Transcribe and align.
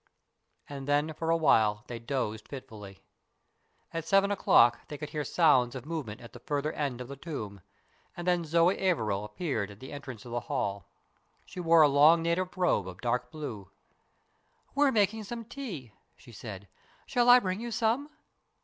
And 0.67 0.87
then 0.87 1.13
for 1.13 1.29
a 1.29 1.37
while 1.37 1.83
they 1.85 1.99
dozed 1.99 2.47
fitfully. 2.47 3.03
At 3.93 4.03
seven 4.03 4.31
o'clock 4.31 4.79
they 4.87 4.97
could 4.97 5.11
hear 5.11 5.23
sounds 5.23 5.75
of 5.75 5.85
move 5.85 6.07
ment 6.07 6.21
at 6.21 6.33
the 6.33 6.39
farther 6.39 6.73
end 6.73 7.01
of 7.01 7.07
the 7.07 7.15
tomb, 7.15 7.61
and 8.17 8.25
then 8.25 8.43
Zoe 8.43 8.79
Averil 8.79 9.23
appeared 9.23 9.69
at 9.69 9.79
the 9.79 9.93
entrance 9.93 10.25
of 10.25 10.31
the 10.31 10.39
hall. 10.39 10.89
She 11.45 11.59
wore 11.59 11.83
a 11.83 11.87
long 11.87 12.23
native 12.23 12.57
robe 12.57 12.87
of 12.87 12.99
dark 12.99 13.29
blue." 13.31 13.69
We're 14.73 14.91
making 14.91 15.25
some 15.25 15.45
tea," 15.45 15.91
she 16.17 16.31
said." 16.31 16.67
Shall 17.05 17.29
I 17.29 17.37
bring 17.37 17.61
you 17.61 17.69
some 17.69 18.09